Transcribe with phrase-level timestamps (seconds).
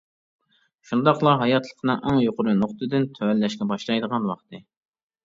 [0.91, 4.63] شۇنداقلا ھاياتلىقنىڭ ئەڭ يۇقىرى نۇقتىدىن تۆۋەنلەشكە باشلايدىغان ۋاقتى.